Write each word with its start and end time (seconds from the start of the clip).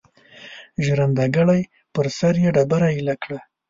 ژرندګړی 0.85 1.61
پر 1.93 2.05
سر 2.17 2.33
یې 2.43 2.49
ډبره 2.55 2.87
ایله 2.97 3.15
کړه. 3.23 3.39